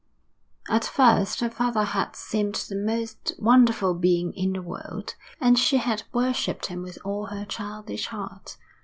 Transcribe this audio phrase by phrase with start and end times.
[0.67, 5.77] At first her father had seemed the most wonderful being in the world, and she
[5.77, 8.57] had worshipped him with all her childish heart.